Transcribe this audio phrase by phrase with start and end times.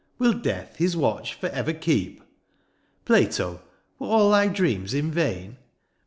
[0.17, 2.21] "Will death his watch for ever keep?
[2.21, 2.25] ^^
[3.05, 3.61] Plato,
[3.99, 5.57] were all thy dreams in vain